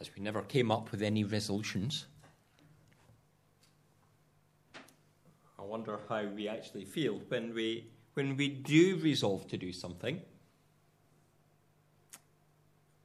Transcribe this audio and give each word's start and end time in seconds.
as 0.00 0.10
we 0.16 0.22
never 0.22 0.42
came 0.42 0.70
up 0.70 0.90
with 0.90 1.02
any 1.02 1.24
resolutions. 1.24 2.06
I 5.58 5.62
wonder 5.62 5.98
how 6.08 6.24
we 6.24 6.48
actually 6.48 6.86
feel 6.86 7.20
when 7.28 7.54
we, 7.54 7.86
when 8.14 8.36
we 8.36 8.48
do 8.48 8.98
resolve 9.02 9.46
to 9.48 9.58
do 9.58 9.72
something, 9.72 10.20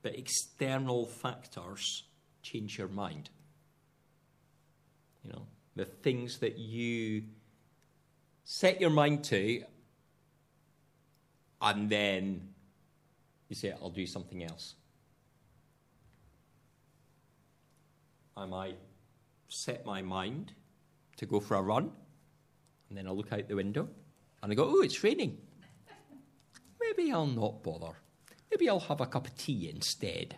but 0.01 0.17
external 0.17 1.05
factors 1.05 2.03
change 2.41 2.77
your 2.77 2.87
mind. 2.87 3.29
You 5.23 5.33
know, 5.33 5.47
the 5.75 5.85
things 5.85 6.39
that 6.39 6.57
you 6.57 7.23
set 8.45 8.79
your 8.79 8.91
mind 8.91 9.23
to, 9.25 9.63
and 11.61 11.89
then 11.89 12.49
you 13.49 13.55
say, 13.55 13.73
I'll 13.81 13.89
do 13.89 14.05
something 14.05 14.43
else. 14.43 14.75
I 18.37 18.45
might 18.45 18.77
set 19.47 19.85
my 19.85 20.01
mind 20.01 20.53
to 21.17 21.25
go 21.25 21.39
for 21.39 21.55
a 21.55 21.61
run, 21.61 21.91
and 22.89 22.97
then 22.97 23.07
I 23.07 23.11
look 23.11 23.31
out 23.31 23.47
the 23.47 23.55
window 23.55 23.87
and 24.43 24.51
I 24.51 24.55
go, 24.55 24.65
Oh, 24.67 24.81
it's 24.81 25.03
raining. 25.03 25.37
Maybe 26.79 27.11
I'll 27.11 27.25
not 27.25 27.63
bother. 27.63 27.93
Maybe 28.51 28.69
I'll 28.69 28.79
have 28.79 29.01
a 29.01 29.05
cup 29.05 29.27
of 29.27 29.35
tea 29.37 29.69
instead. 29.73 30.37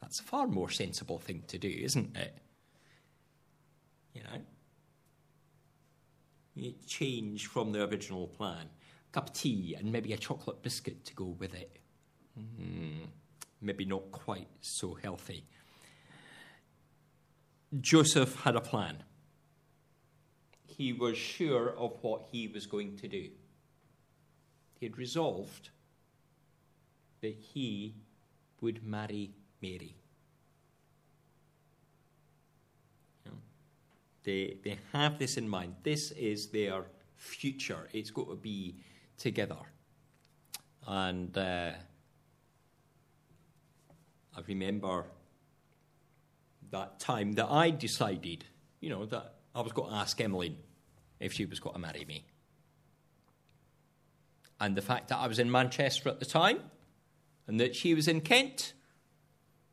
That's 0.00 0.20
a 0.20 0.24
far 0.24 0.46
more 0.46 0.70
sensible 0.70 1.18
thing 1.18 1.44
to 1.48 1.58
do, 1.58 1.68
isn't 1.68 2.16
it? 2.16 2.38
You 4.14 4.22
know? 4.22 4.40
You 6.54 6.74
change 6.86 7.46
from 7.46 7.72
the 7.72 7.84
original 7.84 8.26
plan. 8.28 8.66
A 9.10 9.12
cup 9.12 9.28
of 9.28 9.34
tea 9.34 9.76
and 9.78 9.92
maybe 9.92 10.12
a 10.12 10.16
chocolate 10.16 10.62
biscuit 10.62 11.04
to 11.04 11.14
go 11.14 11.36
with 11.38 11.54
it. 11.54 11.78
Mm, 12.38 13.06
maybe 13.60 13.84
not 13.84 14.10
quite 14.10 14.48
so 14.60 14.94
healthy. 14.94 15.44
Joseph 17.80 18.42
had 18.42 18.56
a 18.56 18.60
plan. 18.60 19.02
He 20.66 20.92
was 20.92 21.16
sure 21.16 21.70
of 21.70 21.98
what 22.02 22.26
he 22.30 22.48
was 22.48 22.66
going 22.66 22.96
to 22.98 23.08
do. 23.08 23.30
He 24.78 24.86
had 24.86 24.98
resolved 24.98 25.70
that 27.22 27.34
he 27.34 27.94
would 28.60 28.84
marry 28.84 29.30
Mary. 29.62 29.96
They, 34.26 34.56
they 34.64 34.76
have 34.92 35.20
this 35.20 35.36
in 35.36 35.48
mind. 35.48 35.76
This 35.84 36.10
is 36.10 36.48
their 36.48 36.84
future. 37.14 37.88
It's 37.92 38.10
got 38.10 38.28
to 38.28 38.34
be 38.34 38.74
together. 39.16 39.60
And 40.84 41.36
uh, 41.38 41.70
I 44.36 44.40
remember 44.48 45.06
that 46.70 47.00
time 47.00 47.32
that 47.32 47.46
I 47.50 47.70
decided, 47.70 48.44
you 48.80 48.90
know, 48.90 49.06
that 49.06 49.34
I 49.54 49.60
was 49.60 49.72
going 49.72 49.90
to 49.90 49.96
ask 49.96 50.20
Emmeline 50.20 50.56
if 51.20 51.32
she 51.32 51.44
was 51.44 51.60
going 51.60 51.74
to 51.74 51.80
marry 51.80 52.04
me. 52.04 52.26
And 54.60 54.76
the 54.76 54.82
fact 54.82 55.08
that 55.08 55.18
I 55.18 55.26
was 55.26 55.38
in 55.38 55.50
Manchester 55.50 56.08
at 56.08 56.18
the 56.18 56.26
time 56.26 56.60
and 57.46 57.60
that 57.60 57.76
she 57.76 57.94
was 57.94 58.08
in 58.08 58.20
Kent, 58.20 58.72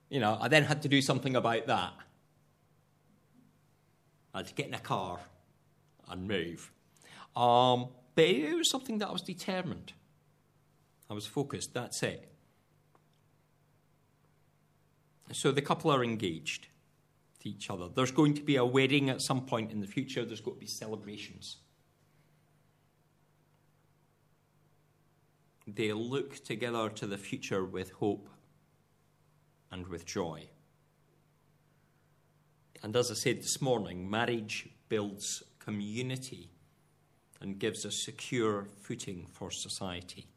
you 0.09 0.19
know, 0.19 0.38
I 0.39 0.47
then 0.47 0.64
had 0.64 0.81
to 0.83 0.89
do 0.89 1.02
something 1.02 1.36
about 1.36 1.67
that. 1.67 1.94
I 4.33 4.39
had 4.39 4.47
to 4.47 4.53
get 4.53 4.67
in 4.67 4.73
a 4.73 4.80
car 4.80 5.19
and 6.09 6.27
move. 6.27 6.71
Um, 7.36 7.89
but 8.16 8.25
it 8.25 8.55
was 8.55 8.69
something 8.69 8.99
that 8.99 9.08
I 9.08 9.11
was 9.11 9.21
determined. 9.21 9.94
I 11.09 11.14
was 11.14 11.25
focused, 11.25 11.73
that's 11.73 12.03
it. 12.03 12.30
So 15.31 15.52
the 15.52 15.61
couple 15.61 15.91
are 15.91 16.03
engaged 16.03 16.67
to 17.44 17.49
each 17.49 17.69
other. 17.69 17.88
There's 17.94 18.11
going 18.11 18.33
to 18.36 18.41
be 18.41 18.55
a 18.55 18.66
wedding 18.66 19.09
at 19.09 19.22
some 19.22 19.45
point 19.45 19.72
in 19.72 19.80
the 19.80 19.88
future, 19.88 20.25
there's 20.25 20.41
going 20.41 20.58
to 20.58 20.61
be 20.61 20.67
celebrations. 20.67 21.58
They 25.65 25.93
look 25.93 26.43
together 26.43 26.89
to 26.89 27.08
the 27.08 27.17
future 27.17 27.64
with 27.64 27.92
hope 27.92 28.30
and 29.71 29.87
with 29.87 30.05
joy. 30.05 30.49
And 32.82 32.95
as 32.98 33.09
I 33.09 33.14
said 33.14 33.39
this 33.39 33.61
morning, 33.61 34.09
marriage 34.09 34.67
builds 34.89 35.42
community 35.59 36.49
and 37.39 37.58
gives 37.58 37.86
a 37.86 37.92
secure 37.92 38.67
footing 38.82 39.26
for 39.32 39.52
society. 39.52 40.27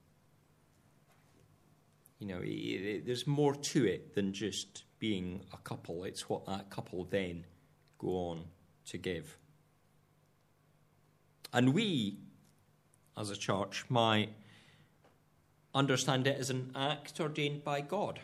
You 2.19 2.27
know, 2.27 2.41
there's 2.41 3.27
more 3.27 3.55
to 3.55 3.85
it 3.85 4.15
than 4.15 4.33
just 4.33 4.85
being 4.99 5.43
a 5.53 5.59
couple, 5.59 6.05
it's 6.05 6.29
what 6.29 6.47
that 6.47 6.71
couple 6.71 7.05
then 7.05 7.45
go 7.99 8.09
on 8.09 8.45
to 8.87 8.99
give. 8.99 9.37
And 11.53 11.75
we, 11.75 12.19
as 13.17 13.31
a 13.31 13.37
church, 13.37 13.85
might 13.89 14.31
understand 15.75 16.27
it 16.27 16.39
as 16.39 16.51
an 16.51 16.73
act 16.75 17.21
ordained 17.21 17.63
by 17.63 17.83
God. 17.83 18.21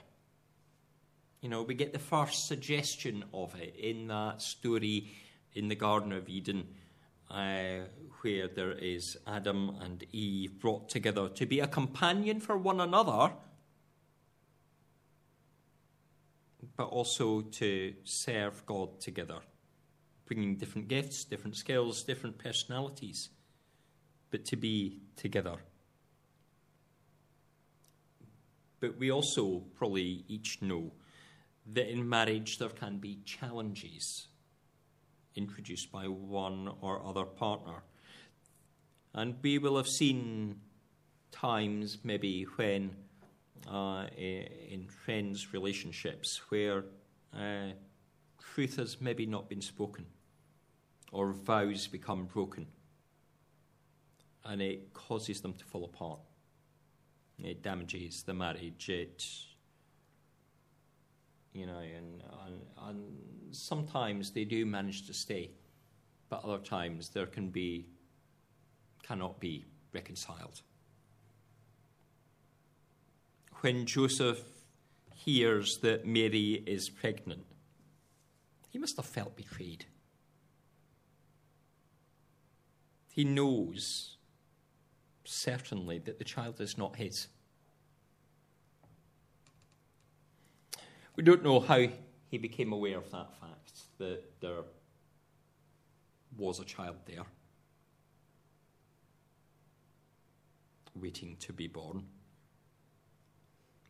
You 1.43 1.49
know, 1.49 1.63
we 1.63 1.75
get 1.75 1.93
the 1.93 1.99
first 1.99 2.47
suggestion 2.47 3.25
of 3.35 3.55
it 3.61 3.75
in 3.77 4.07
that 4.09 4.41
story 4.41 5.11
in 5.55 5.69
the 5.69 5.75
Garden 5.75 6.13
of 6.13 6.29
Eden, 6.29 6.67
uh, 7.31 7.87
where 8.23 8.49
there 8.49 8.73
is 8.73 9.19
Adam 9.27 9.77
and 9.83 10.05
Eve 10.13 10.59
brought 10.61 10.89
together 10.89 11.29
to 11.29 11.45
be 11.45 11.61
a 11.61 11.67
companion 11.67 12.41
for 12.41 12.57
one 12.57 12.81
another, 12.81 13.33
but 16.77 16.85
also 16.85 17.43
to 17.43 17.95
serve 18.05 18.65
God 18.67 19.01
together, 19.01 19.39
bringing 20.27 20.57
different 20.57 20.89
gifts, 20.89 21.25
different 21.25 21.57
skills, 21.57 22.03
different 22.03 22.39
personalities, 22.39 23.31
but 24.31 24.45
to 24.47 24.57
be 24.57 25.01
together. 25.17 25.57
But 28.81 28.99
we 28.99 29.11
also 29.11 29.63
probably 29.77 30.25
each 30.29 30.61
know 30.61 30.93
that 31.67 31.91
in 31.91 32.09
marriage 32.09 32.59
there 32.59 32.69
can 32.69 32.99
be 32.99 33.21
challenges 33.25 34.27
introduced 35.37 35.93
by 35.93 36.05
one 36.07 36.69
or 36.81 37.05
other 37.07 37.25
partner. 37.25 37.85
And 39.15 39.37
we 39.43 39.59
will 39.59 39.77
have 39.77 39.89
seen 39.89 40.61
times 41.31 41.99
maybe 42.03 42.45
when 42.57 42.97
uh, 43.69 44.07
in 44.17 44.87
friends' 44.89 45.53
relationships 45.53 46.41
where 46.49 46.85
uh, 47.35 47.73
truth 48.39 48.77
has 48.77 49.01
maybe 49.01 49.27
not 49.27 49.49
been 49.49 49.61
spoken 49.61 50.05
or 51.13 51.33
vows 51.33 51.87
become 51.87 52.27
broken 52.27 52.67
and 54.45 54.61
it 54.61 54.93
causes 54.93 55.41
them 55.41 55.53
to 55.55 55.65
fall 55.65 55.85
apart. 55.85 56.19
It 57.43 57.63
damages 57.63 58.23
the 58.23 58.35
marriage. 58.35 58.89
It 58.89 59.25
you 61.53 61.67
know, 61.67 61.79
and, 61.79 62.23
and, 62.47 62.63
and 62.89 63.55
sometimes 63.55 64.31
they 64.31 64.45
do 64.45 64.65
manage 64.65 65.07
to 65.07 65.15
stay, 65.15 65.51
but 66.29 66.43
other 66.45 66.59
times 66.59 67.11
there 67.11 67.27
can 67.27 67.51
be, 67.51 67.87
cannot 69.03 69.39
be 69.39 69.65
reconciled. 69.93 70.63
When 73.63 73.87
Joseph 73.87 74.43
hears 75.15 75.79
that 75.83 76.05
Mary 76.05 76.65
is 76.67 76.91
pregnant, 76.91 77.45
he 78.71 78.77
must 78.77 78.97
have 78.97 79.07
felt 79.07 79.37
betrayed. 79.37 79.85
He 83.09 83.23
knows 83.23 84.17
certainly 85.25 86.01
that 86.01 86.19
the 86.19 86.25
child 86.25 86.61
is 86.61 86.77
not 86.77 86.97
his. 86.97 87.29
We 91.15 91.23
don't 91.23 91.45
know 91.45 91.61
how 91.61 91.87
he 92.33 92.39
became 92.39 92.73
aware 92.73 92.99
of 92.99 93.13
that 93.13 93.29
fact, 93.39 93.83
that 93.99 94.41
there 94.41 94.65
was 96.37 96.59
a 96.59 96.65
child 96.65 96.97
there 97.07 97.27
waiting 100.97 101.37
to 101.43 101.53
be 101.53 101.69
born. 101.69 102.09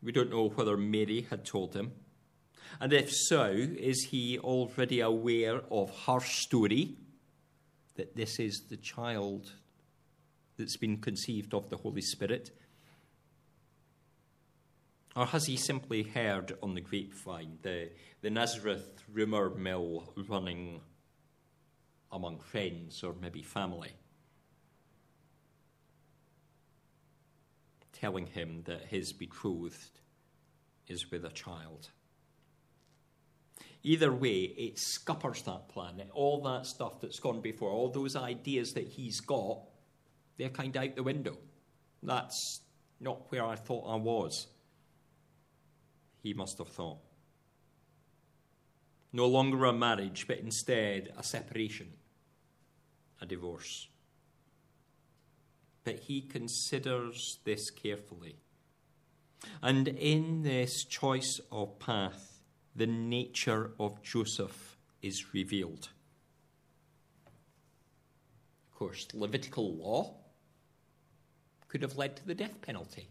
We 0.03 0.13
don't 0.13 0.31
know 0.31 0.49
whether 0.49 0.77
Mary 0.77 1.27
had 1.31 1.45
told 1.45 1.75
him. 1.75 1.93
And 2.81 2.93
if 2.93 3.13
so, 3.13 3.51
is 3.53 4.09
he 4.11 4.39
already 4.39 5.01
aware 5.01 5.63
of 5.71 5.91
her 6.07 6.21
story 6.21 6.97
that 7.97 8.17
this 8.17 8.39
is 8.39 8.65
the 8.69 8.77
child 8.77 9.53
that's 10.57 10.77
been 10.77 10.99
conceived 10.99 11.55
of 11.55 11.69
the 11.69 11.77
Holy 11.77 12.01
Spirit? 12.01 12.51
Or 15.15 15.27
has 15.27 15.47
he 15.47 15.57
simply 15.57 16.03
heard 16.03 16.57
on 16.63 16.75
the 16.75 16.81
grapevine 16.81 17.59
the, 17.63 17.91
the 18.23 18.31
Nazareth 18.31 19.03
rumour 19.13 19.51
mill 19.51 20.13
running 20.29 20.81
among 22.11 22.41
friends 22.41 23.03
or 23.03 23.15
maybe 23.21 23.43
family, 23.43 23.93
telling 28.03 28.27
him 28.27 28.65
that 28.65 28.87
his 28.89 29.13
betrothed 29.13 30.01
is 30.89 31.11
with 31.13 31.25
a 31.25 31.31
child? 31.31 31.89
Either 33.85 34.13
way, 34.13 34.41
it 34.41 34.77
scuppers 34.77 35.43
that 35.43 35.69
plan. 35.69 36.03
All 36.13 36.43
that 36.43 36.67
stuff 36.67 37.01
that's 37.01 37.21
gone 37.21 37.41
before, 37.41 37.71
all 37.71 37.91
those 37.91 38.17
ideas 38.17 38.73
that 38.73 38.89
he's 38.89 39.21
got, 39.21 39.61
they're 40.37 40.49
kind 40.49 40.75
of 40.75 40.83
out 40.83 40.97
the 40.97 41.03
window. 41.05 41.39
That's 42.03 42.63
not 42.99 43.31
where 43.31 43.45
I 43.45 43.55
thought 43.55 43.89
I 43.89 43.97
was. 43.97 44.49
He 46.23 46.35
must 46.35 46.59
have 46.59 46.69
thought. 46.69 46.99
No 49.13 49.29
longer 49.29 49.65
a 49.67 49.73
marriage, 49.73 50.27
but 50.27 50.39
instead 50.39 51.13
a 51.17 51.23
separation, 51.23 51.93
a 53.21 53.27
divorce. 53.27 53.89
But 55.85 56.01
he 56.01 56.21
considers 56.21 57.39
this 57.45 57.71
carefully. 57.71 58.37
And 59.61 59.89
in 59.89 60.43
this 60.43 60.85
choice 60.85 61.41
of 61.51 61.79
path, 61.79 62.41
the 62.75 62.87
nature 62.87 63.73
of 63.79 64.03
Joseph 64.03 64.77
is 65.03 65.35
revealed. 65.35 65.89
Of 68.71 68.79
course, 68.79 69.09
Levitical 69.13 69.75
law 69.75 70.15
could 71.69 71.83
have 71.83 71.97
led 71.97 72.17
to 72.17 72.27
the 72.27 72.35
death 72.35 72.61
penalty. 72.61 73.09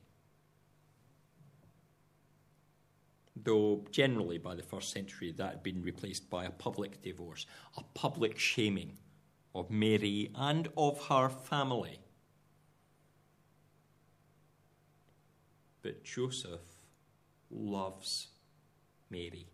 Though 3.35 3.85
generally 3.91 4.38
by 4.38 4.56
the 4.56 4.63
first 4.63 4.91
century 4.91 5.31
that 5.31 5.50
had 5.50 5.63
been 5.63 5.81
replaced 5.81 6.29
by 6.29 6.45
a 6.45 6.51
public 6.51 7.01
divorce, 7.01 7.45
a 7.75 7.83
public 7.95 8.38
shaming 8.38 8.97
of 9.56 9.69
Mary 9.71 10.31
and 10.35 10.69
of 10.77 11.07
her 11.07 11.27
family. 11.29 12.00
But 15.81 16.04
Joseph 16.04 16.62
loves 17.50 18.28
Mary. 19.10 19.48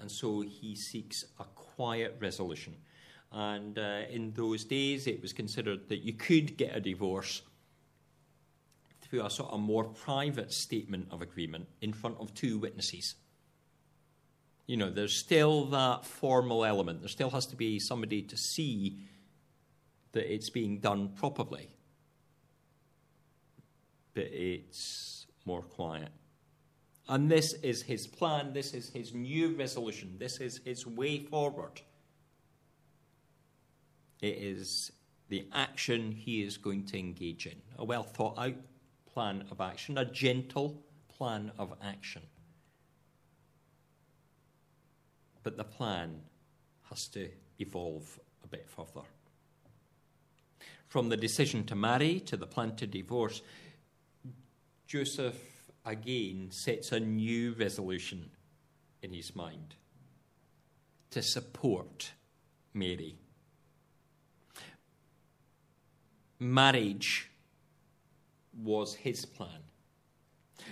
And 0.00 0.10
so 0.10 0.40
he 0.40 0.74
seeks 0.74 1.24
a 1.38 1.44
quiet 1.44 2.16
resolution. 2.20 2.74
And 3.32 3.78
uh, 3.78 4.02
in 4.10 4.32
those 4.32 4.64
days, 4.64 5.06
it 5.06 5.20
was 5.20 5.32
considered 5.32 5.88
that 5.88 6.04
you 6.04 6.12
could 6.12 6.56
get 6.56 6.76
a 6.76 6.80
divorce 6.80 7.42
through 9.02 9.24
a 9.24 9.30
sort 9.30 9.52
of 9.52 9.60
more 9.60 9.84
private 9.84 10.52
statement 10.52 11.08
of 11.10 11.20
agreement 11.20 11.66
in 11.80 11.92
front 11.92 12.16
of 12.20 12.32
two 12.34 12.58
witnesses. 12.58 13.14
You 14.66 14.76
know, 14.76 14.90
there's 14.90 15.14
still 15.14 15.66
that 15.66 16.06
formal 16.06 16.64
element. 16.64 17.00
There 17.00 17.08
still 17.08 17.30
has 17.30 17.46
to 17.46 17.56
be 17.56 17.78
somebody 17.78 18.22
to 18.22 18.36
see 18.36 19.00
that 20.12 20.32
it's 20.32 20.48
being 20.48 20.78
done 20.78 21.10
properly. 21.10 21.68
But 24.14 24.24
it's 24.32 25.26
more 25.44 25.62
quiet. 25.62 26.10
And 27.08 27.30
this 27.30 27.52
is 27.54 27.82
his 27.82 28.06
plan, 28.06 28.52
this 28.52 28.72
is 28.72 28.88
his 28.88 29.12
new 29.12 29.54
resolution, 29.56 30.16
this 30.18 30.40
is 30.40 30.60
his 30.64 30.86
way 30.86 31.18
forward. 31.18 31.82
It 34.22 34.38
is 34.38 34.90
the 35.28 35.46
action 35.52 36.12
he 36.12 36.42
is 36.42 36.56
going 36.56 36.86
to 36.86 36.98
engage 36.98 37.46
in. 37.46 37.60
A 37.78 37.84
well 37.84 38.04
thought 38.04 38.38
out 38.38 38.54
plan 39.12 39.44
of 39.50 39.60
action, 39.60 39.98
a 39.98 40.04
gentle 40.04 40.82
plan 41.08 41.52
of 41.58 41.74
action. 41.82 42.22
But 45.42 45.56
the 45.56 45.64
plan 45.64 46.20
has 46.88 47.06
to 47.08 47.28
evolve 47.58 48.18
a 48.42 48.48
bit 48.48 48.66
further. 48.68 49.06
From 50.88 51.08
the 51.08 51.16
decision 51.16 51.64
to 51.64 51.74
marry 51.74 52.20
to 52.20 52.36
the 52.36 52.46
plan 52.46 52.76
to 52.76 52.86
divorce, 52.86 53.42
Joseph 54.86 55.70
again 55.84 56.48
sets 56.50 56.92
a 56.92 57.00
new 57.00 57.54
resolution 57.58 58.30
in 59.02 59.12
his 59.12 59.34
mind 59.34 59.74
to 61.10 61.22
support 61.22 62.12
Mary. 62.72 63.16
Marriage 66.38 67.30
was 68.62 68.94
his 68.94 69.24
plan. 69.24 69.62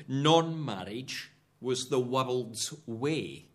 Non 0.08 0.64
marriage 0.64 1.30
was 1.60 1.88
the 1.88 2.00
world's 2.00 2.74
way. 2.86 3.46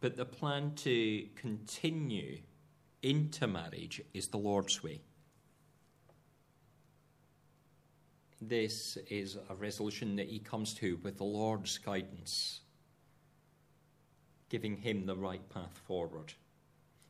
But 0.00 0.16
the 0.16 0.24
plan 0.24 0.74
to 0.76 1.26
continue 1.34 2.38
into 3.02 3.46
marriage 3.46 4.00
is 4.12 4.28
the 4.28 4.38
Lord's 4.38 4.82
way. 4.82 5.00
This 8.40 8.98
is 9.08 9.38
a 9.48 9.54
resolution 9.54 10.16
that 10.16 10.28
he 10.28 10.38
comes 10.38 10.74
to 10.74 10.98
with 11.02 11.16
the 11.16 11.24
Lord's 11.24 11.78
guidance, 11.78 12.60
giving 14.50 14.76
him 14.76 15.06
the 15.06 15.16
right 15.16 15.48
path 15.48 15.80
forward. 15.86 16.34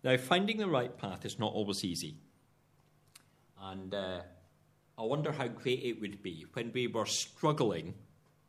Now, 0.05 0.17
finding 0.17 0.59
the 0.59 0.69
right 0.69 0.97
path 0.97 1.25
is 1.25 1.39
not 1.39 1.53
always 1.53 1.85
easy. 1.85 2.17
And 3.61 3.93
uh, 3.93 4.21
I 4.97 5.03
wonder 5.03 5.33
how 5.33 5.49
great 5.49 5.83
it 5.83 6.01
would 6.01 6.23
be 6.23 6.47
when 6.53 6.71
we 6.73 6.87
were 6.87 7.07
struggling 7.07 7.95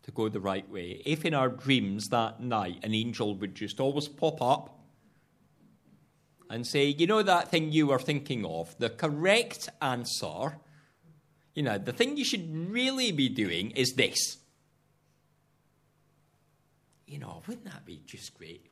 to 0.04 0.12
go 0.12 0.30
the 0.30 0.40
right 0.40 0.70
way, 0.72 1.02
if 1.06 1.26
in 1.26 1.34
our 1.34 1.50
dreams 1.50 2.10
that 2.10 2.42
night 2.42 2.80
an 2.84 2.94
angel 2.94 3.36
would 3.36 3.56
just 3.56 3.80
always 3.80 4.08
pop 4.08 4.42
up 4.42 4.80
and 6.50 6.66
say, 6.66 6.86
You 6.86 7.08
know 7.08 7.24
that 7.24 7.50
thing 7.50 7.72
you 7.74 7.88
were 7.88 8.00
thinking 8.00 8.46
of? 8.46 8.78
The 8.80 8.90
correct 8.90 9.68
answer 9.82 10.60
you 11.58 11.64
know, 11.64 11.80
the 11.80 11.92
thing 11.92 12.18
you 12.18 12.24
should 12.24 12.72
really 12.72 13.12
be 13.12 13.30
doing 13.30 13.72
is 13.72 13.94
this. 13.94 14.38
You 17.08 17.18
know, 17.18 17.42
wouldn't 17.48 17.66
that 17.66 17.84
be 17.84 18.04
just 18.06 18.38
great? 18.38 18.68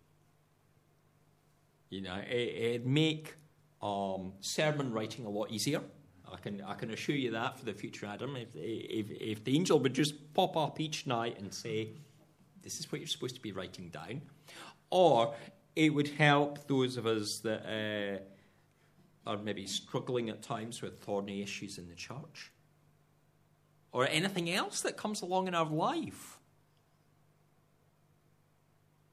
You 1.89 2.01
know, 2.01 2.21
it, 2.29 2.73
would 2.73 2.85
make 2.85 3.33
um, 3.81 4.33
sermon 4.39 4.93
writing 4.93 5.25
a 5.25 5.29
lot 5.29 5.49
easier. 5.49 5.81
I 6.31 6.37
can, 6.37 6.61
I 6.61 6.75
can 6.75 6.91
assure 6.91 7.15
you 7.15 7.31
that 7.31 7.57
for 7.57 7.65
the 7.65 7.73
future, 7.73 8.05
Adam. 8.05 8.35
If, 8.35 8.49
if, 8.53 9.09
if 9.09 9.43
the 9.43 9.55
angel 9.55 9.79
would 9.79 9.95
just 9.95 10.35
pop 10.35 10.55
up 10.55 10.79
each 10.79 11.07
night 11.07 11.39
and 11.39 11.51
say, 11.51 11.89
This 12.61 12.77
is 12.79 12.91
what 12.91 13.01
you're 13.01 13.07
supposed 13.07 13.33
to 13.33 13.41
be 13.41 13.51
writing 13.51 13.89
down. 13.89 14.21
Or 14.91 15.33
it 15.75 15.89
would 15.91 16.09
help 16.09 16.67
those 16.67 16.97
of 16.97 17.07
us 17.07 17.39
that 17.43 18.21
uh, 19.25 19.27
are 19.27 19.37
maybe 19.37 19.65
struggling 19.65 20.29
at 20.29 20.43
times 20.43 20.83
with 20.83 20.99
thorny 20.99 21.41
issues 21.41 21.79
in 21.79 21.89
the 21.89 21.95
church 21.95 22.51
or 23.95 24.05
anything 24.09 24.51
else 24.51 24.81
that 24.81 24.97
comes 24.97 25.21
along 25.21 25.47
in 25.47 25.55
our 25.55 25.65
life. 25.65 26.37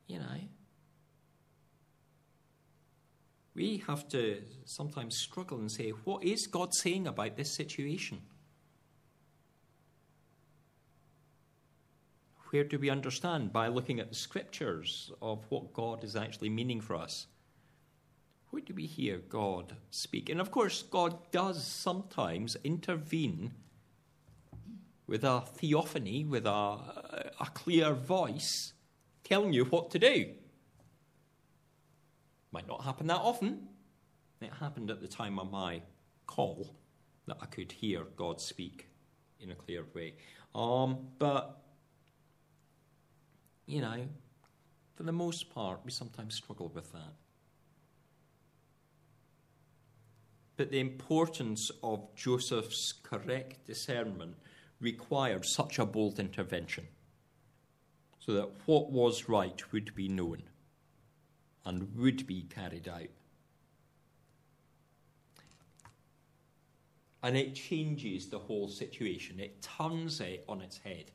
You 0.09 0.19
know, 0.19 0.41
we 3.55 3.85
have 3.87 4.09
to 4.09 4.43
sometimes 4.65 5.17
struggle 5.17 5.59
and 5.59 5.71
say, 5.71 5.91
what 5.91 6.25
is 6.25 6.49
God 6.49 6.75
saying 6.75 7.07
about 7.07 7.37
this 7.37 7.55
situation? 7.55 8.23
Where 12.51 12.65
do 12.65 12.77
we 12.77 12.91
understand? 12.91 13.53
By 13.53 13.69
looking 13.69 14.01
at 14.01 14.09
the 14.09 14.17
scriptures 14.17 15.13
of 15.23 15.47
what 15.49 15.73
God 15.73 16.03
is 16.03 16.17
actually 16.17 16.51
meaning 16.51 16.81
for 16.81 16.97
us. 16.97 17.29
Where 18.51 18.63
do 18.63 18.75
we 18.75 18.87
hear 18.87 19.19
God 19.19 19.77
speak? 19.93 20.29
And 20.29 20.41
of 20.41 20.51
course, 20.51 20.83
God 20.83 21.31
does 21.31 21.65
sometimes 21.65 22.57
intervene 22.65 23.53
with 25.13 25.25
a 25.25 25.43
theophany, 25.43 26.25
with 26.25 26.47
a, 26.47 26.51
a 27.39 27.47
clear 27.53 27.93
voice 27.93 28.73
telling 29.25 29.53
you 29.53 29.67
what 29.67 29.91
to 29.91 29.99
do. 29.99 30.31
Might 32.51 32.67
not 32.67 32.83
happen 32.83 33.09
that 33.09 33.21
often. 33.21 33.69
It 34.41 34.51
happened 34.59 34.91
at 34.91 35.03
the 35.03 35.07
time 35.07 35.39
of 35.39 35.51
my 35.51 35.83
call 36.25 36.75
that 37.27 37.37
I 37.43 37.45
could 37.45 37.73
hear 37.73 38.05
God 38.17 38.41
speak 38.41 38.89
in 39.39 39.51
a 39.51 39.55
clear 39.55 39.85
way. 39.95 40.15
Um, 40.55 41.09
but, 41.19 41.61
you 43.67 43.83
know, 43.83 44.09
for 44.95 45.03
the 45.03 45.13
most 45.13 45.51
part, 45.51 45.81
we 45.85 45.91
sometimes 45.91 46.37
struggle 46.37 46.73
with 46.75 46.91
that. 46.93 47.13
But 50.57 50.71
the 50.71 50.81
importance 50.81 51.71
of 51.83 52.15
Joseph's 52.17 52.95
correct 53.03 53.67
discernment 53.67 54.37
required 54.83 55.47
such 55.47 55.79
a 55.79 55.87
bold 55.87 56.19
intervention 56.19 56.87
so 58.19 58.33
that 58.33 58.51
what 58.67 58.91
was 58.91 59.29
right 59.29 59.73
would 59.73 59.95
be 59.95 60.09
known 60.09 60.43
and 61.65 61.97
would 61.97 62.27
be 62.27 62.43
carried 62.43 62.89
out. 62.89 63.09
And 67.23 67.37
it 67.37 67.55
changes 67.55 68.29
the 68.29 68.39
whole 68.39 68.69
situation, 68.69 69.39
it 69.39 69.63
turns 69.63 70.21
it 70.21 70.45
on 70.49 70.61
its 70.61 70.79
head. 70.79 71.13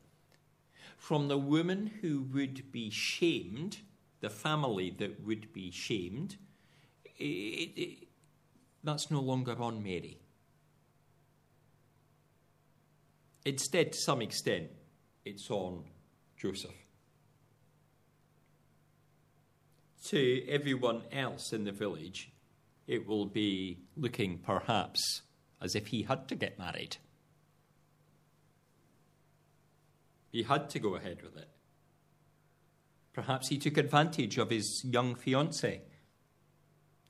From 0.97 1.27
the 1.27 1.37
woman 1.37 1.91
who 2.01 2.25
would 2.33 2.71
be 2.71 2.89
shamed, 2.89 3.77
the 4.21 4.29
family 4.29 4.89
that 4.97 5.25
would 5.25 5.51
be 5.53 5.69
shamed, 5.69 6.37
it, 7.17 7.71
it, 7.75 8.07
that's 8.83 9.11
no 9.11 9.19
longer 9.19 9.55
on 9.61 9.83
Mary. 9.83 10.17
Instead, 13.47 13.93
to 13.93 13.97
some 13.97 14.21
extent, 14.21 14.67
it's 15.23 15.49
on 15.49 15.85
Joseph. 16.35 16.75
To 20.07 20.45
everyone 20.49 21.03
else 21.13 21.53
in 21.53 21.63
the 21.63 21.71
village, 21.71 22.29
it 22.87 23.07
will 23.07 23.25
be 23.25 23.77
looking 23.95 24.39
perhaps 24.39 25.21
as 25.61 25.75
if 25.75 25.87
he 25.87 26.03
had 26.03 26.27
to 26.27 26.35
get 26.35 26.59
married. 26.59 26.97
He 30.29 30.43
had 30.43 30.69
to 30.71 30.79
go 30.79 30.95
ahead 30.95 31.21
with 31.21 31.37
it. 31.37 31.47
Perhaps 33.13 33.47
he 33.47 33.57
took 33.57 33.77
advantage 33.77 34.37
of 34.37 34.49
his 34.49 34.83
young 34.83 35.15
fiancée. 35.15 35.79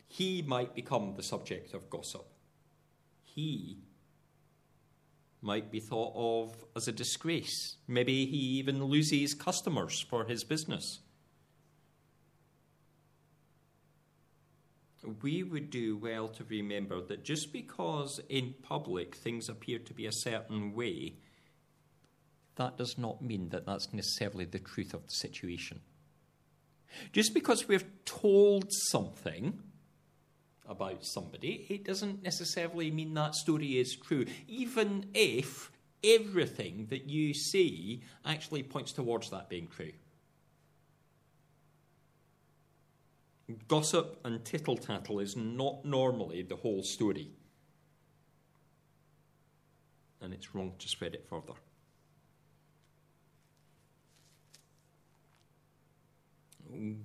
He 0.07 0.43
might 0.43 0.75
become 0.75 1.15
the 1.17 1.23
subject 1.23 1.73
of 1.73 1.89
gossip. 1.89 2.27
He 3.23 3.86
might 5.41 5.71
be 5.71 5.79
thought 5.79 6.13
of 6.15 6.65
as 6.75 6.87
a 6.87 6.91
disgrace. 6.91 7.75
Maybe 7.87 8.25
he 8.25 8.37
even 8.59 8.83
loses 8.83 9.33
customers 9.33 10.05
for 10.09 10.25
his 10.25 10.43
business. 10.43 10.99
We 15.21 15.43
would 15.43 15.69
do 15.69 15.95
well 15.95 16.27
to 16.29 16.43
remember 16.43 17.01
that 17.01 17.23
just 17.23 17.53
because 17.53 18.19
in 18.29 18.55
public 18.61 19.15
things 19.15 19.47
appear 19.47 19.79
to 19.79 19.93
be 19.93 20.05
a 20.05 20.11
certain 20.11 20.73
way, 20.73 21.15
that 22.55 22.77
does 22.77 22.97
not 22.97 23.21
mean 23.21 23.49
that 23.49 23.65
that's 23.65 23.93
necessarily 23.93 24.45
the 24.45 24.59
truth 24.59 24.93
of 24.93 25.05
the 25.05 25.13
situation. 25.13 25.81
Just 27.11 27.33
because 27.33 27.67
we're 27.67 27.87
told 28.05 28.67
something 28.69 29.59
about 30.67 31.05
somebody, 31.05 31.65
it 31.69 31.83
doesn't 31.83 32.23
necessarily 32.23 32.91
mean 32.91 33.13
that 33.13 33.35
story 33.35 33.79
is 33.79 33.95
true, 33.95 34.25
even 34.47 35.05
if 35.13 35.71
everything 36.03 36.87
that 36.89 37.09
you 37.09 37.33
see 37.33 38.03
actually 38.25 38.63
points 38.63 38.91
towards 38.91 39.29
that 39.29 39.49
being 39.49 39.67
true. 39.67 39.91
Gossip 43.67 44.19
and 44.25 44.43
tittle 44.43 44.77
tattle 44.77 45.19
is 45.19 45.35
not 45.35 45.85
normally 45.85 46.41
the 46.41 46.57
whole 46.57 46.83
story. 46.83 47.31
And 50.21 50.33
it's 50.33 50.53
wrong 50.53 50.73
to 50.79 50.89
spread 50.89 51.13
it 51.13 51.25
further. 51.29 51.53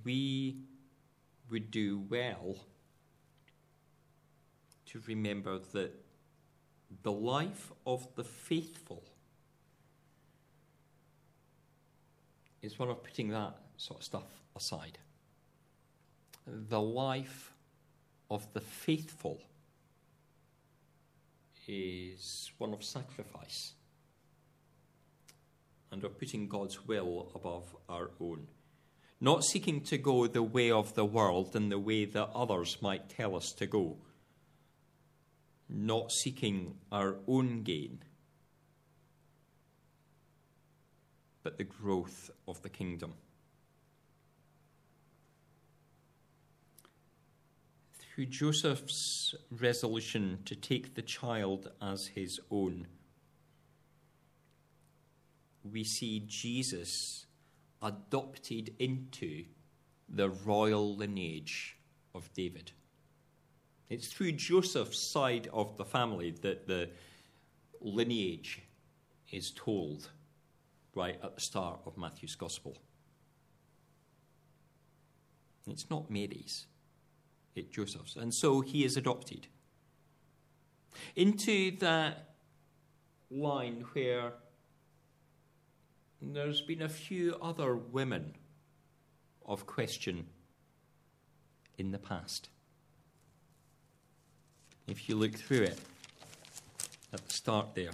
we 0.05 0.57
would 1.51 1.71
do 1.71 2.03
well 2.09 2.57
to 4.93 5.01
remember 5.07 5.59
that 5.73 5.93
the 7.03 7.13
life 7.13 7.73
of 7.87 8.07
the 8.15 8.25
faithful 8.25 9.03
is 12.61 12.79
one 12.79 12.91
of 12.91 13.03
putting 13.03 13.31
that 13.31 13.57
sort 13.77 14.01
of 14.01 14.05
stuff 14.05 14.43
aside. 14.55 14.99
The 16.47 16.81
life 16.81 17.53
of 18.31 18.47
the 18.53 18.61
faithful 18.61 19.41
is 21.67 22.51
one 22.59 22.73
of 22.73 22.85
sacrifice 22.85 23.73
and 25.91 26.05
of 26.05 26.19
putting 26.19 26.49
God's 26.49 26.87
will 26.87 27.31
above 27.35 27.75
our 27.89 28.11
own 28.21 28.47
not 29.23 29.45
seeking 29.45 29.81
to 29.81 29.97
go 29.99 30.27
the 30.27 30.43
way 30.43 30.69
of 30.69 30.95
the 30.95 31.05
world 31.05 31.55
and 31.55 31.71
the 31.71 31.79
way 31.79 32.05
that 32.05 32.29
others 32.35 32.79
might 32.81 33.09
tell 33.09 33.37
us 33.37 33.53
to 33.53 33.67
go, 33.67 33.97
not 35.75 36.13
seeking 36.13 36.75
our 36.91 37.17
own 37.27 37.63
gain, 37.63 38.01
but 41.43 41.59
the 41.59 41.65
growth 41.65 42.31
of 42.47 42.63
the 42.63 42.69
kingdom. 42.69 43.15
Through 47.95 48.27
Joseph's 48.27 49.35
resolution 49.51 50.41
to 50.45 50.55
take 50.55 50.95
the 50.95 51.03
child 51.03 51.71
as 51.81 52.09
his 52.09 52.39
own, 52.51 52.87
we 55.65 55.83
see 55.83 56.23
Jesus 56.27 57.27
adopted 57.81 58.75
into 58.79 59.45
the 60.09 60.29
royal 60.29 60.95
lineage 60.95 61.79
of 62.15 62.33
David. 62.35 62.73
It's 63.93 64.07
through 64.07 64.33
Joseph's 64.33 64.99
side 64.99 65.51
of 65.53 65.77
the 65.77 65.85
family 65.85 66.31
that 66.41 66.67
the 66.67 66.89
lineage 67.83 68.63
is 69.31 69.51
told 69.51 70.09
right 70.95 71.21
at 71.23 71.35
the 71.35 71.43
start 71.43 71.81
of 71.85 71.99
Matthew's 71.99 72.35
Gospel. 72.35 72.79
It's 75.67 75.91
not 75.91 76.11
Mary's, 76.11 76.65
it's 77.55 77.69
Joseph's. 77.69 78.17
And 78.17 78.33
so 78.33 78.63
he 78.63 78.83
is 78.83 78.97
adopted 78.97 79.47
into 81.15 81.77
that 81.81 82.37
line 83.31 83.85
where 83.93 84.33
there's 86.23 86.63
been 86.63 86.81
a 86.81 86.89
few 86.89 87.37
other 87.43 87.77
women 87.77 88.37
of 89.45 89.67
question 89.67 90.29
in 91.77 91.91
the 91.91 91.99
past. 91.99 92.49
If 94.87 95.09
you 95.09 95.17
look 95.17 95.35
through 95.35 95.63
it 95.63 95.79
at 97.13 97.27
the 97.27 97.33
start 97.33 97.75
there, 97.75 97.93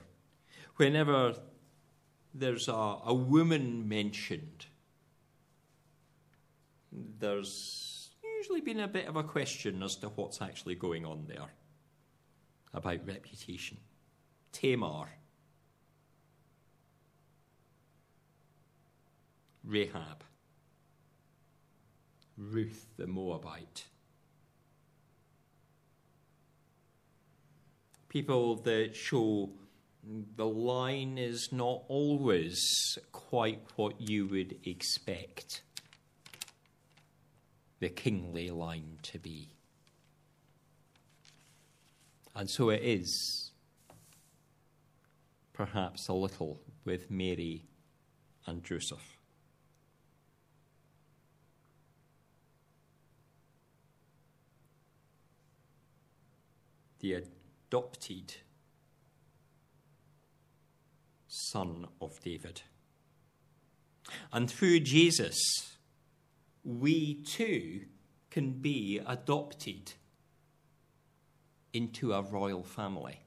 whenever 0.76 1.34
there's 2.34 2.68
a, 2.68 2.96
a 3.04 3.14
woman 3.14 3.88
mentioned, 3.88 4.66
there's 6.92 8.10
usually 8.38 8.60
been 8.60 8.80
a 8.80 8.88
bit 8.88 9.06
of 9.06 9.16
a 9.16 9.22
question 9.22 9.82
as 9.82 9.96
to 9.96 10.08
what's 10.08 10.40
actually 10.40 10.74
going 10.74 11.04
on 11.04 11.24
there 11.28 11.48
about 12.72 13.06
reputation. 13.06 13.78
Tamar 14.52 15.08
Rahab, 19.68 20.24
Ruth 22.38 22.86
the 22.96 23.06
Moabite. 23.06 23.84
People 28.08 28.56
that 28.62 28.96
show 28.96 29.50
the 30.36 30.46
line 30.46 31.18
is 31.18 31.50
not 31.52 31.82
always 31.88 32.98
quite 33.12 33.60
what 33.76 34.00
you 34.00 34.26
would 34.26 34.56
expect 34.64 35.62
the 37.80 37.88
kingly 37.88 38.50
line 38.50 38.98
to 39.02 39.18
be. 39.18 39.48
And 42.34 42.48
so 42.48 42.70
it 42.70 42.82
is, 42.82 43.50
perhaps 45.52 46.08
a 46.08 46.14
little, 46.14 46.60
with 46.84 47.10
Mary 47.10 47.64
and 48.46 48.64
Joseph. 48.64 49.18
the 57.00 57.14
adopted 57.68 58.34
son 61.26 61.86
of 62.00 62.18
David. 62.22 62.62
And 64.32 64.50
through 64.50 64.80
Jesus, 64.80 65.36
we 66.64 67.22
too 67.22 67.82
can 68.30 68.52
be 68.52 69.00
adopted 69.06 69.92
into 71.74 72.14
a 72.14 72.22
royal 72.22 72.62
family. 72.62 73.20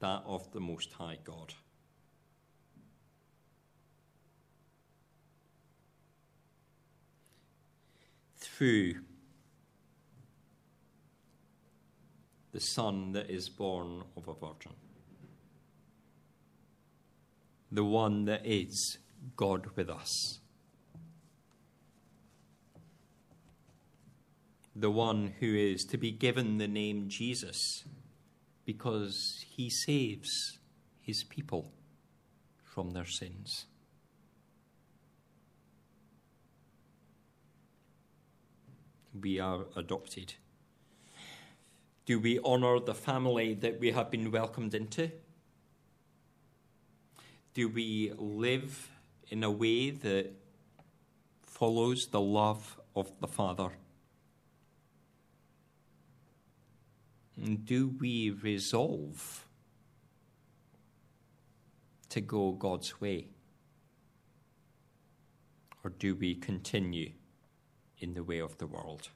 That 0.00 0.22
of 0.26 0.52
the 0.52 0.60
Most 0.60 0.92
High 0.92 1.18
God. 1.24 1.54
Through 8.36 8.96
the 12.54 12.60
Son 12.60 13.10
that 13.10 13.28
is 13.28 13.48
born 13.48 14.04
of 14.16 14.28
a 14.28 14.32
virgin. 14.32 14.70
The 17.72 17.82
one 17.82 18.26
that 18.26 18.46
is 18.46 18.98
God 19.36 19.66
with 19.74 19.90
us. 19.90 20.38
The 24.76 24.90
one 24.90 25.34
who 25.40 25.52
is 25.56 25.84
to 25.86 25.98
be 25.98 26.12
given 26.12 26.58
the 26.58 26.68
name 26.68 27.08
Jesus 27.08 27.82
because 28.64 29.44
he 29.56 29.68
saves 29.68 30.60
his 31.00 31.24
people 31.24 31.72
from 32.62 32.92
their 32.92 33.04
sins. 33.04 33.66
We 39.20 39.40
are 39.40 39.64
adopted 39.76 40.34
do 42.06 42.18
we 42.18 42.38
honour 42.40 42.80
the 42.80 42.94
family 42.94 43.54
that 43.54 43.80
we 43.80 43.92
have 43.92 44.10
been 44.10 44.30
welcomed 44.30 44.74
into? 44.74 45.10
Do 47.54 47.68
we 47.68 48.12
live 48.16 48.90
in 49.28 49.42
a 49.42 49.50
way 49.50 49.90
that 49.90 50.32
follows 51.42 52.08
the 52.08 52.20
love 52.20 52.78
of 52.94 53.10
the 53.20 53.28
Father? 53.28 53.70
And 57.36 57.64
Do 57.64 57.94
we 57.98 58.30
resolve 58.30 59.46
to 62.10 62.20
go 62.20 62.52
God's 62.52 63.00
way? 63.00 63.28
Or 65.82 65.90
do 65.90 66.14
we 66.14 66.34
continue 66.34 67.12
in 67.98 68.14
the 68.14 68.22
way 68.22 68.40
of 68.40 68.56
the 68.58 68.66
world? 68.66 69.10